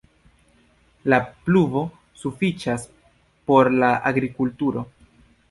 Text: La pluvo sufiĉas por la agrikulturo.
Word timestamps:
La 1.13 1.19
pluvo 1.49 1.83
sufiĉas 2.21 2.87
por 3.51 3.71
la 3.85 3.93
agrikulturo. 4.13 4.87